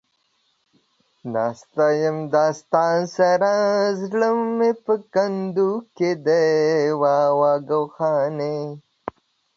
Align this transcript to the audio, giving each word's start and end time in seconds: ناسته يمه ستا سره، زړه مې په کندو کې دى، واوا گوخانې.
ناسته 1.33 1.85
يمه 2.03 2.45
ستا 2.59 2.85
سره، 3.15 3.55
زړه 4.01 4.29
مې 4.57 4.71
په 4.83 4.93
کندو 5.13 5.71
کې 5.95 6.11
دى، 6.25 6.45
واوا 7.01 7.53
گوخانې. 7.69 8.59